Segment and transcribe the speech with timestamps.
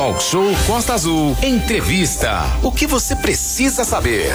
[0.00, 1.36] Talk Show Costa Azul.
[1.42, 2.40] Entrevista.
[2.62, 4.32] O que você precisa saber?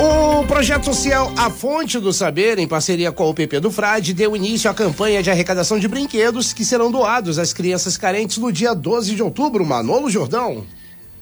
[0.00, 4.34] O projeto social A Fonte do Saber, em parceria com o PP do Frade, deu
[4.34, 8.72] início à campanha de arrecadação de brinquedos que serão doados às crianças carentes no dia
[8.72, 9.62] 12 de outubro.
[9.62, 10.64] Manolo Jordão.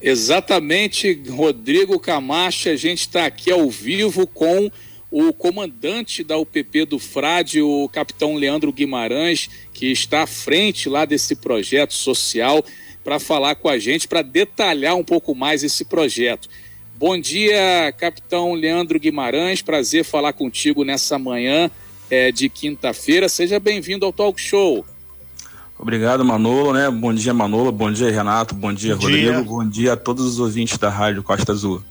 [0.00, 2.68] Exatamente, Rodrigo Camacho.
[2.68, 4.70] A gente está aqui ao vivo com
[5.10, 11.04] o comandante da UPP do Frade, o capitão Leandro Guimarães, que está à frente lá
[11.04, 12.64] desse projeto social,
[13.02, 16.48] para falar com a gente, para detalhar um pouco mais esse projeto.
[16.96, 21.70] Bom dia, capitão Leandro Guimarães, prazer falar contigo nessa manhã
[22.10, 23.28] é, de quinta-feira.
[23.28, 24.84] Seja bem-vindo ao Talk Show.
[25.78, 26.90] Obrigado, Manolo, né?
[26.90, 27.72] Bom dia, Manolo.
[27.72, 28.54] Bom dia, Renato.
[28.54, 29.32] Bom dia, Bom Rodrigo.
[29.32, 29.42] Dia.
[29.42, 31.82] Bom dia a todos os ouvintes da Rádio Costa Azul.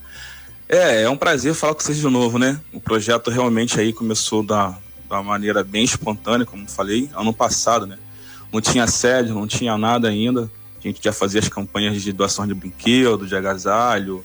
[0.72, 2.62] É, é um prazer falar com vocês de novo, né?
[2.72, 4.78] O projeto realmente aí começou da,
[5.10, 7.98] da maneira bem espontânea, como falei, ano passado, né?
[8.54, 10.50] Não tinha sede, não tinha nada ainda.
[10.78, 14.24] A gente já fazia as campanhas de doação de brinquedo, de agasalho,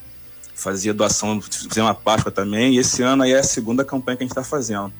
[0.54, 4.24] fazia doação, fizemos uma Páscoa também, e esse ano aí é a segunda campanha que
[4.24, 4.92] a gente está fazendo.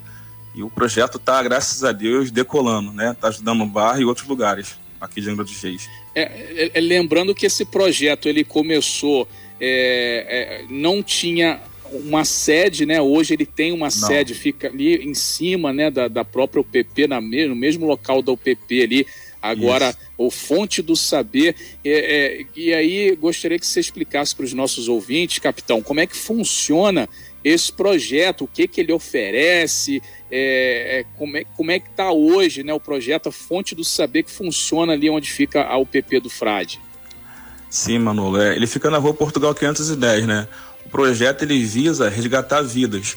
[0.55, 3.13] E o projeto está, graças a Deus, decolando, né?
[3.13, 5.89] Está ajudando o bairro e outros lugares aqui de Angra dos Reis.
[6.15, 9.29] É, é, é, lembrando que esse projeto ele começou
[9.67, 11.61] é, é, não tinha
[11.93, 13.01] uma sede, né?
[13.01, 13.91] Hoje ele tem uma não.
[13.91, 18.33] sede, fica ali em cima, né, da, da própria UPP, na no mesmo local da
[18.33, 19.07] UPP ali.
[19.41, 19.99] Agora, Isso.
[20.17, 21.55] o Fonte do Saber.
[21.85, 26.07] É, é, e aí, gostaria que você explicasse para os nossos ouvintes, capitão, como é
[26.07, 27.09] que funciona
[27.45, 32.11] esse projeto, o que, que ele oferece, é, é como, é, como é que está
[32.11, 36.21] hoje né, o projeto a Fonte do Saber que funciona ali onde fica a UPP
[36.21, 36.81] do Frade.
[37.69, 38.41] Sim, Manolo.
[38.41, 40.49] É, ele fica na rua Portugal 510, né?
[40.87, 43.17] O projeto ele visa resgatar vidas.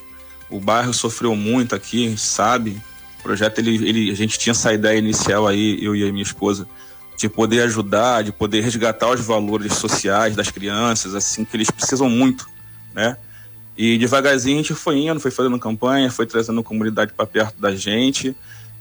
[0.49, 2.81] O bairro sofreu muito aqui, sabe?
[3.19, 6.23] O projeto ele, ele a gente tinha essa ideia inicial aí, eu e a minha
[6.23, 6.67] esposa,
[7.17, 12.09] de poder ajudar, de poder resgatar os valores sociais das crianças, assim que eles precisam
[12.09, 12.47] muito,
[12.93, 13.17] né?
[13.77, 17.59] E devagarzinho a gente foi indo, foi fazendo campanha, foi trazendo a comunidade para perto
[17.59, 18.35] da gente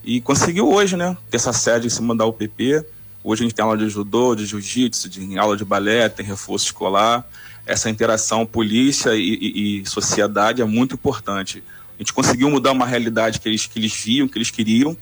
[0.05, 1.17] e conseguiu hoje, né?
[1.31, 2.85] Ter essa sede em cima da UPP
[3.29, 6.67] Hoje a gente tem aula de judô, de jiu-jitsu, de aula de balé, tem reforço
[6.67, 7.29] escolar.
[7.67, 11.61] Essa interação polícia e, e, e, sociedade é muito importante.
[11.97, 14.97] A gente conseguiu mudar uma realidade que eles, que eles viam, que eles queriam,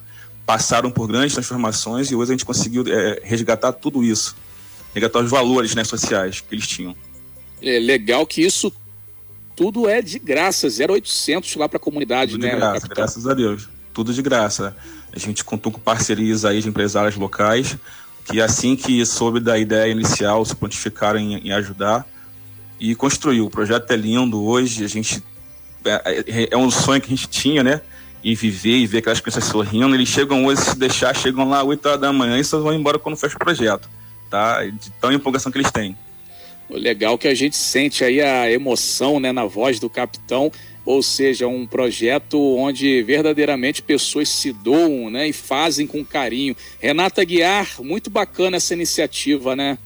[0.46, 4.34] passaram por grandes transformações e hoje a gente conseguiu é, resgatar tudo isso,
[4.94, 6.96] resgatar os valores né, sociais que eles tinham.
[7.60, 8.72] É legal que isso
[9.54, 12.52] tudo é de graça, 0800 lá para a comunidade, tudo né?
[12.52, 13.68] De graça, graças a Deus.
[13.92, 14.74] Tudo de graça.
[15.12, 17.76] A gente contou com parcerias aí de empresários locais
[18.24, 22.06] que assim que soube da ideia inicial se pontificaram em, em ajudar
[22.80, 23.46] e construiu.
[23.46, 25.22] O projeto é lindo hoje, a gente
[25.84, 27.80] é, é, é, um sonho que a gente tinha, né?
[28.22, 29.94] E viver e ver aquelas crianças sorrindo.
[29.94, 32.72] Eles chegam hoje, se deixar, chegam lá às 8 horas da manhã e só vão
[32.72, 33.88] embora quando fecha o projeto,
[34.30, 34.64] tá?
[34.64, 35.96] De tão empolgação que eles têm.
[36.70, 40.50] Legal que a gente sente aí a emoção, né, na voz do capitão
[40.84, 46.56] ou seja, um projeto onde verdadeiramente pessoas se doam né, e fazem com carinho.
[46.80, 49.78] Renata Guiar, muito bacana essa iniciativa, né?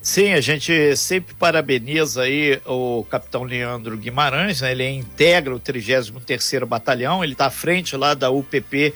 [0.00, 4.72] Sim, a gente sempre parabeniza aí o capitão Leandro Guimarães, né?
[4.72, 8.92] ele integra o 33º Batalhão, ele está à frente lá da UPP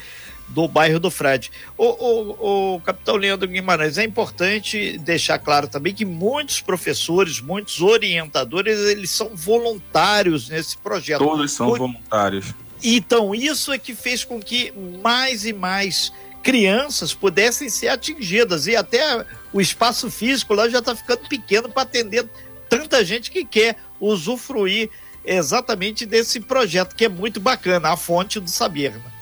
[0.49, 1.51] do bairro do Frade.
[1.77, 7.81] O, o, o, capitão Leandro Guimarães, é importante deixar claro também que muitos professores, muitos
[7.81, 11.19] orientadores, eles são voluntários nesse projeto.
[11.19, 11.77] Todos são o...
[11.77, 12.55] voluntários.
[12.83, 16.13] Então, isso é que fez com que mais e mais
[16.43, 21.83] crianças pudessem ser atingidas e até o espaço físico lá já está ficando pequeno para
[21.83, 22.25] atender
[22.69, 24.91] tanta gente que quer usufruir
[25.25, 28.93] exatamente desse projeto que é muito bacana, a fonte do saber.
[28.93, 29.16] Né?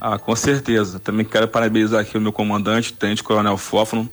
[0.00, 0.98] Ah, com certeza.
[0.98, 4.10] Também quero parabenizar aqui o meu comandante, o Tenente Coronel Fófano,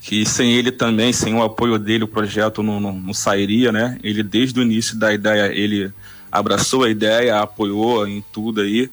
[0.00, 3.98] que sem ele também, sem o apoio dele, o projeto não, não, não, sairia, né?
[4.02, 5.92] Ele, desde o início da ideia, ele
[6.30, 8.90] abraçou a ideia, apoiou em tudo aí.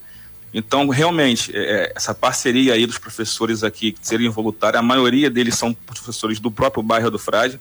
[0.54, 5.32] Então, realmente, é, é essa parceria aí dos professores aqui que seriam voluntários, a maioria
[5.32, 7.60] deles são professores do próprio bairro do Frade,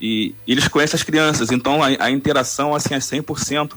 [0.00, 3.72] e eles conhecem as crianças, então a, a interação, assim, é 100%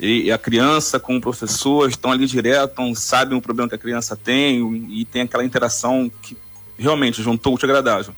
[0.00, 4.16] e a criança com o professor estão ali direto, sabem o problema que a criança
[4.16, 6.34] tem e tem aquela interação que
[6.78, 8.14] realmente juntou o agradável.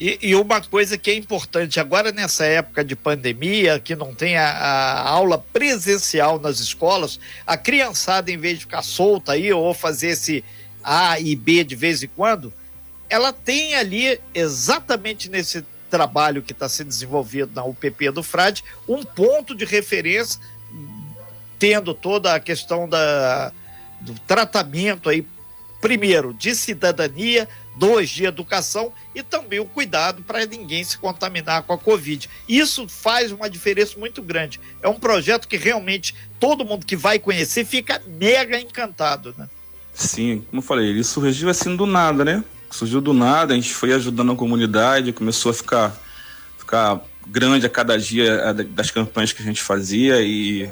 [0.00, 4.36] E, e, uma coisa que é importante agora nessa época de pandemia, que não tem
[4.36, 9.72] a, a, aula presencial nas escolas, a criançada, em vez de ficar solta aí ou
[9.72, 10.44] fazer esse
[10.82, 12.52] A e B de vez em quando,
[13.08, 19.02] ela tem ali, exatamente nesse trabalho que está sendo desenvolvido na UPP do Frade, um
[19.02, 20.38] ponto de referência
[21.58, 23.52] tendo toda a questão da,
[24.00, 25.26] do tratamento aí
[25.80, 31.72] primeiro, de cidadania, dois, de educação e também o cuidado para ninguém se contaminar com
[31.72, 32.28] a Covid.
[32.48, 34.58] Isso faz uma diferença muito grande.
[34.82, 39.48] É um projeto que realmente todo mundo que vai conhecer fica mega encantado, né?
[39.94, 42.44] Sim, como eu falei, ele surgiu assim do nada, né?
[42.70, 45.96] Surgiu do nada, a gente foi ajudando a comunidade, começou a ficar,
[46.58, 50.70] ficar grande a cada dia das campanhas que a gente fazia e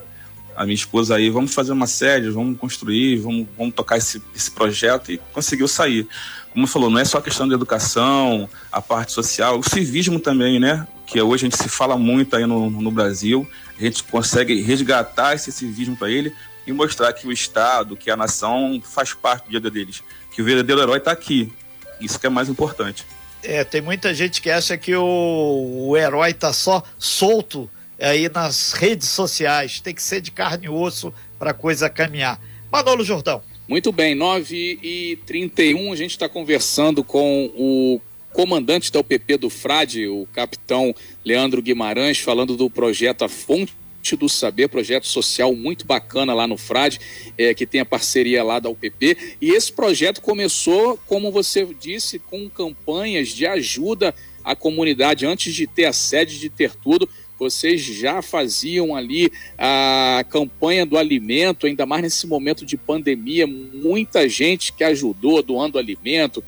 [0.56, 4.50] a minha esposa aí, vamos fazer uma sede, vamos construir, vamos, vamos tocar esse, esse
[4.50, 6.06] projeto e conseguiu sair.
[6.52, 10.60] Como falou, não é só a questão da educação, a parte social, o civismo também,
[10.60, 10.86] né?
[11.06, 15.34] Que hoje a gente se fala muito aí no, no Brasil, a gente consegue resgatar
[15.34, 16.32] esse civismo para ele
[16.66, 20.44] e mostrar que o Estado, que a nação faz parte do dia deles, que o
[20.44, 21.52] verdadeiro herói está aqui.
[22.00, 23.04] Isso que é mais importante.
[23.42, 27.68] É, tem muita gente que acha que o, o herói está só solto
[28.04, 29.80] aí nas redes sociais.
[29.80, 32.40] Tem que ser de carne e osso para a coisa caminhar.
[32.70, 33.42] Manolo Jordão.
[33.66, 38.00] Muito bem, 9 e 31 a gente está conversando com o
[38.32, 43.72] comandante da UPP do Frade, o capitão Leandro Guimarães, falando do projeto A Fonte
[44.18, 47.00] do Saber, projeto social muito bacana lá no Frade,
[47.38, 49.16] é, que tem a parceria lá da UPP.
[49.40, 54.14] E esse projeto começou, como você disse, com campanhas de ajuda
[54.44, 57.08] à comunidade antes de ter a sede, de ter tudo
[57.38, 64.28] vocês já faziam ali a campanha do alimento, ainda mais nesse momento de pandemia, muita
[64.28, 66.42] gente que ajudou doando alimento.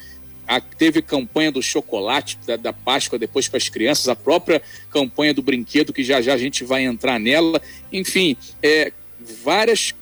[0.46, 5.34] A, teve campanha do chocolate da, da, Páscoa depois para as crianças, a própria campanha
[5.34, 7.60] do brinquedo, que já já a gente vai entrar nela.
[7.92, 8.92] Enfim, é,
[9.42, 9.92] várias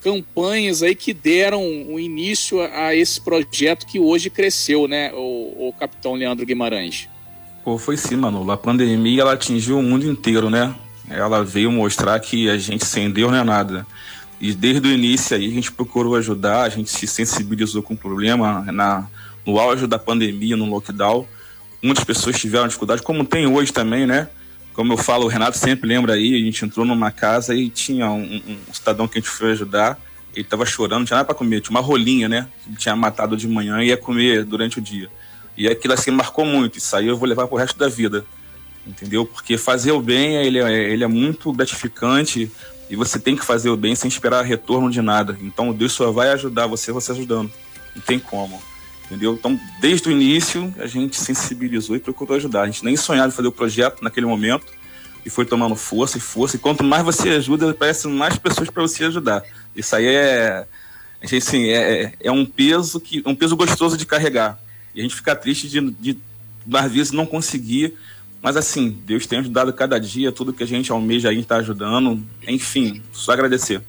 [0.00, 5.68] campanhas aí que deram o início a, a esse projeto que hoje cresceu, né, o,
[5.68, 7.08] o capitão Leandro Guimarães?
[7.64, 8.50] Pô, foi sim, mano.
[8.50, 10.74] A pandemia ela atingiu o mundo inteiro, né?
[11.08, 13.86] Ela veio mostrar que a gente sem Deus não é nada.
[14.40, 17.96] E desde o início aí a gente procurou ajudar, a gente se sensibilizou com o
[17.96, 19.06] problema na,
[19.46, 21.26] no auge da pandemia, no lockdown.
[21.80, 24.28] Muitas pessoas tiveram dificuldade, como tem hoje também, né?
[24.74, 28.10] Como eu falo, o Renato sempre lembra aí, a gente entrou numa casa e tinha
[28.10, 30.00] um, um cidadão que a gente foi ajudar,
[30.34, 32.48] ele tava chorando, não tinha nada para comer, tinha uma rolinha, né?
[32.66, 35.08] Ele tinha matado de manhã e ia comer durante o dia.
[35.56, 36.78] E aquilo assim marcou muito.
[36.78, 38.24] Isso aí eu vou levar pro resto da vida.
[38.86, 39.24] Entendeu?
[39.24, 42.50] Porque fazer o bem, ele é, ele é muito gratificante
[42.90, 45.38] e você tem que fazer o bem sem esperar retorno de nada.
[45.40, 47.50] Então Deus só vai ajudar você, você ajudando.
[47.94, 48.60] Não tem como.
[49.04, 49.34] Entendeu?
[49.34, 52.62] Então, desde o início, a gente sensibilizou e procurou ajudar.
[52.62, 54.66] A gente nem sonhava em fazer o projeto naquele momento
[55.24, 56.56] e foi tomando força e força.
[56.56, 59.42] E quanto mais você ajuda, aparecem mais pessoas para você ajudar.
[59.76, 60.66] Isso aí é,
[61.22, 64.58] assim, é, é um peso que um peso gostoso de carregar.
[64.94, 66.18] E a gente fica triste de, de,
[66.72, 67.94] às vezes, não conseguir.
[68.40, 72.24] Mas assim, Deus tem ajudado cada dia, tudo que a gente almeja aí está ajudando.
[72.46, 73.80] Enfim, só agradecer.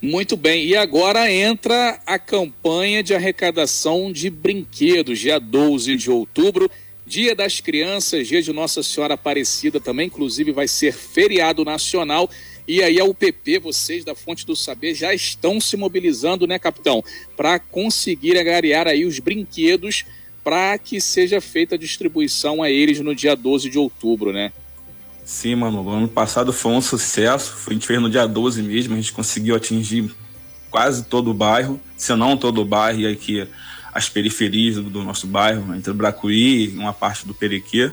[0.00, 6.70] Muito bem, e agora entra a campanha de arrecadação de brinquedos, dia 12 de outubro,
[7.08, 12.28] Dia das Crianças, dia de Nossa Senhora Aparecida também, inclusive vai ser feriado nacional.
[12.68, 17.02] E aí a UPP, vocês da Fonte do Saber, já estão se mobilizando, né, capitão,
[17.34, 20.04] para conseguir agariar aí os brinquedos
[20.44, 24.52] para que seja feita a distribuição a eles no dia 12 de outubro, né?
[25.24, 25.82] Sim, mano.
[25.82, 27.56] O ano passado foi um sucesso.
[27.66, 30.10] A gente fez no dia 12 mesmo, a gente conseguiu atingir
[30.70, 33.48] quase todo o bairro, se não todo o bairro, e aqui
[33.94, 37.90] as periferias do nosso bairro, entre Bracuí e uma parte do Perequê.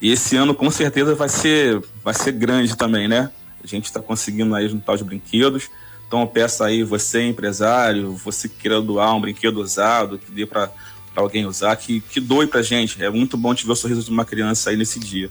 [0.00, 3.30] E esse ano com certeza vai ser, vai ser grande também, né?
[3.62, 5.70] A gente está conseguindo aí juntar os brinquedos.
[6.06, 10.44] Então eu peço aí, você empresário, você que queira doar um brinquedo usado, que dê
[10.44, 10.70] para
[11.16, 13.02] alguém usar, que, que doe pra gente.
[13.02, 15.30] É muito bom te ver o sorriso de uma criança aí nesse dia.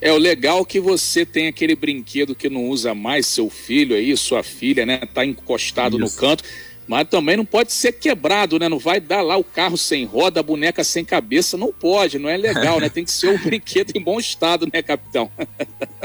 [0.00, 4.14] É o legal que você tem aquele brinquedo que não usa mais, seu filho aí,
[4.16, 4.98] sua filha, né?
[4.98, 6.14] Tá encostado Isso.
[6.14, 6.44] no canto.
[6.86, 8.68] Mas também não pode ser quebrado, né?
[8.68, 11.56] Não vai dar lá o carro sem roda, a boneca sem cabeça.
[11.56, 12.88] Não pode, não é legal, né?
[12.88, 15.30] Tem que ser um brinquedo em bom estado, né, capitão?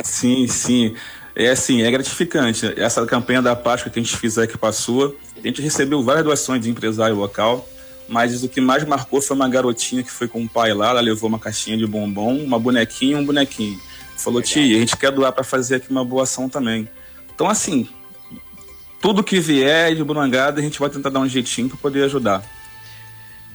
[0.03, 0.95] sim, sim.
[1.35, 2.73] É assim, é gratificante.
[2.77, 6.03] Essa campanha da Páscoa que a gente fez aqui para a sua, a gente recebeu
[6.03, 7.67] várias doações de empresário local,
[8.07, 11.01] mas o que mais marcou foi uma garotinha que foi com o pai lá, ela
[11.01, 13.79] levou uma caixinha de bombom, uma bonequinha e um bonequinho.
[14.17, 16.87] Falou, tia, a gente quer doar para fazer aqui uma boa ação também.
[17.33, 17.87] Então, assim,
[19.01, 22.43] tudo que vier de Burangada, a gente vai tentar dar um jeitinho para poder ajudar.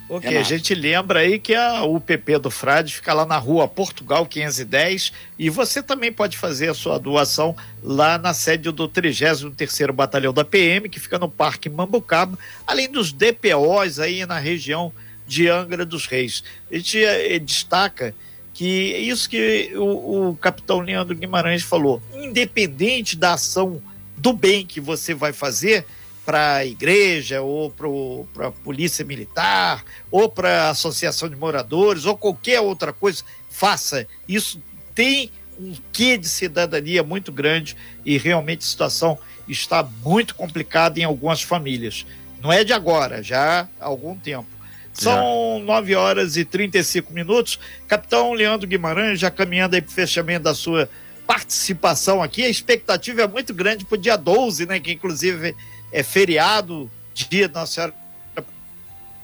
[0.09, 0.47] Ok, Renato.
[0.47, 5.13] a gente lembra aí que a UPP do Frade fica lá na rua Portugal 510
[5.37, 10.45] e você também pode fazer a sua doação lá na sede do 33º Batalhão da
[10.45, 14.93] PM, que fica no Parque Mambucaba, além dos DPOs aí na região
[15.27, 16.45] de Angra dos Reis.
[16.71, 18.15] A gente eh, destaca
[18.55, 23.83] que é isso que o, o capitão Leandro Guimarães falou, independente da ação
[24.17, 25.85] do bem que você vai fazer,
[26.27, 32.17] para a igreja, ou para a polícia militar, ou para a associação de moradores, ou
[32.17, 34.09] qualquer outra coisa, faça.
[34.29, 34.61] Isso
[34.93, 39.17] tem um quê de cidadania muito grande e realmente a situação
[39.49, 42.05] está muito complicada em algumas famílias.
[42.43, 44.49] Não é de agora, já há algum tempo.
[44.93, 45.65] São já.
[45.65, 47.61] 9 horas e 35 minutos.
[47.87, 50.89] Capitão Leandro Guimarães, já caminhando aí para o fechamento da sua
[51.27, 52.45] participação aqui.
[52.45, 54.81] A expectativa é muito grande para o dia 12, né?
[54.81, 55.55] Que inclusive
[55.93, 57.95] é feriado, dia da Nossa Senhora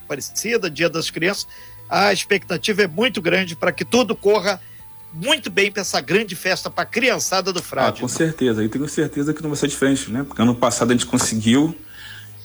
[0.04, 1.46] Aparecida, dia das crianças.
[1.88, 4.60] A expectativa é muito grande para que tudo corra
[5.12, 7.98] muito bem para essa grande festa para a criançada do Frade.
[7.98, 10.24] Ah, com certeza, e tenho certeza que não vai ser diferente, né?
[10.26, 11.76] Porque ano passado a gente conseguiu,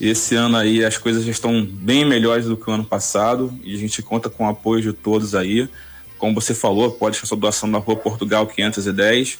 [0.02, 3.74] esse ano aí as coisas já estão bem melhores do que o ano passado e
[3.74, 5.70] a gente conta com o apoio de todos aí.
[6.18, 9.40] Como você falou, pode deixar sua doação na rua Portugal 510.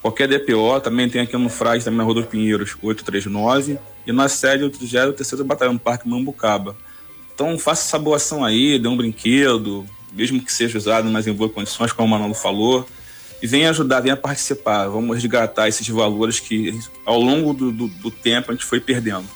[0.00, 4.26] Qualquer DPO também tem aqui no Frade, também na Rua dos Pinheiros 839 e na
[4.26, 6.74] sede do 33 Batalhão Parque Mambucaba.
[7.34, 11.32] Então faça essa boa ação aí, dê um brinquedo, mesmo que seja usado, mas em
[11.32, 12.88] boas condições, como o Manolo falou,
[13.42, 14.88] e venha ajudar, venha participar.
[14.88, 19.28] Vamos resgatar esses valores que ao longo do, do, do tempo a gente foi perdendo.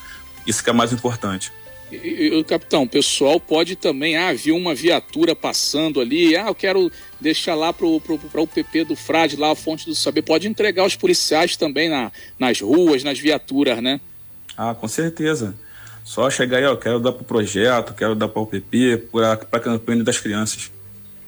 [0.47, 1.52] Isso que é mais importante.
[1.93, 6.55] E, e, capitão, o pessoal pode também, ah, viu uma viatura passando ali, ah, eu
[6.55, 10.87] quero deixar lá para o PP do Frade, lá a fonte do saber, pode entregar
[10.87, 14.00] os policiais também na, nas ruas, nas viaturas, né?
[14.62, 15.57] Ah, com certeza.
[16.04, 19.33] Só chegar aí, ó, quero dar para o projeto, quero dar para o PP, para
[19.33, 20.71] a campanha das crianças.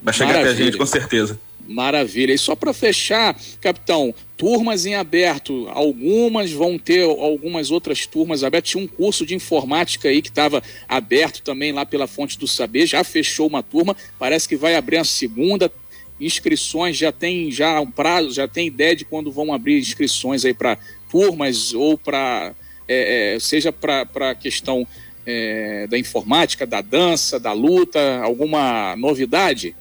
[0.01, 0.53] Vai chegar Maravilha.
[0.53, 1.41] até a gente, com certeza.
[1.67, 2.33] Maravilha.
[2.33, 8.71] E só para fechar, capitão, turmas em aberto, algumas vão ter algumas outras turmas abertas.
[8.71, 12.87] Tinha um curso de informática aí que estava aberto também lá pela Fonte do Saber,
[12.87, 15.73] já fechou uma turma, parece que vai abrir a segunda.
[16.21, 20.55] Inscrições já tem já um prazo, já tem ideia de quando vão abrir inscrições aí
[20.55, 20.79] para
[21.11, 22.55] turmas ou para
[22.89, 24.87] é, é, seja para a questão
[25.27, 29.75] é, da informática, da dança, da luta, alguma novidade?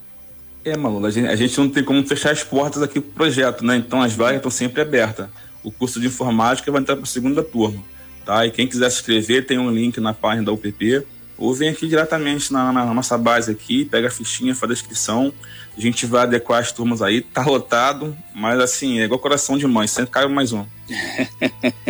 [0.65, 3.13] É, Malu, a gente, a gente não tem como fechar as portas aqui para o
[3.13, 3.75] projeto, né?
[3.75, 5.27] Então as vagas estão sempre abertas.
[5.62, 7.83] O curso de informática vai entrar para a segunda turma,
[8.25, 8.45] tá?
[8.45, 11.03] E quem quiser se inscrever, tem um link na página da UPP,
[11.38, 15.33] ou vem aqui diretamente na, na nossa base aqui, pega a fichinha, faz a inscrição.
[15.75, 19.67] A gente vai adequar as turmas aí, tá lotado, mas assim, é igual coração de
[19.67, 20.63] mãe, sempre cai mais um.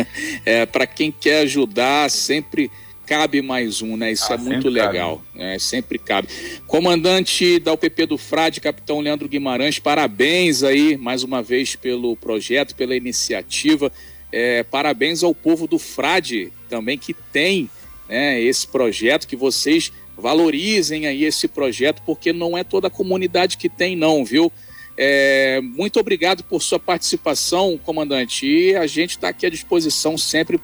[0.44, 2.70] é, para quem quer ajudar, sempre
[3.06, 4.12] cabe mais um, né?
[4.12, 5.22] Isso ah, é muito legal.
[5.34, 5.58] Né?
[5.58, 6.28] Sempre cabe.
[6.66, 12.74] Comandante da UPP do Frade, capitão Leandro Guimarães, parabéns aí mais uma vez pelo projeto,
[12.74, 13.92] pela iniciativa.
[14.32, 17.70] É, parabéns ao povo do Frade também que tem
[18.08, 23.56] né, esse projeto, que vocês valorizem aí esse projeto, porque não é toda a comunidade
[23.56, 24.50] que tem, não, viu?
[24.96, 28.46] É, muito obrigado por sua participação, comandante.
[28.46, 30.60] E a gente está aqui à disposição sempre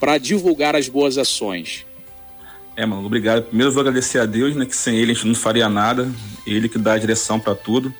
[0.00, 1.84] para divulgar as boas ações.
[2.76, 3.44] É, mano, obrigado.
[3.44, 6.10] Primeiro eu vou agradecer a Deus, né, que sem ele a gente não faria nada.
[6.46, 7.92] Ele que dá a direção para tudo.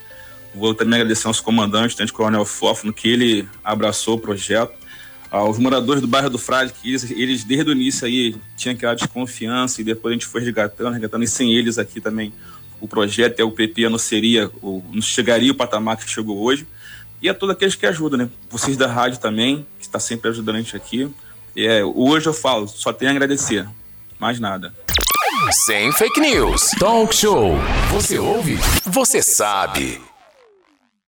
[0.53, 4.73] Vou também agradecer aos comandantes, tanto Coronel Fófano, que ele abraçou o projeto.
[5.29, 8.95] Aos moradores do bairro do Frade, que eles, eles desde o início aí tinham aquela
[8.95, 12.31] desconfiança e depois a gente foi resgatando, resgatando, e sem eles aqui também
[12.79, 16.67] o projeto e o PP não seria, ou não chegaria o patamar que chegou hoje.
[17.21, 18.29] E a todos aqueles que ajudam, né?
[18.49, 21.09] Vocês da rádio também, que está sempre ajudando a gente aqui.
[21.55, 23.67] É, hoje eu falo, só tenho a agradecer.
[24.19, 24.73] Mais nada.
[25.65, 26.71] Sem fake news.
[26.79, 27.55] Talk show.
[27.91, 28.57] Você ouve?
[28.85, 30.01] Você sabe.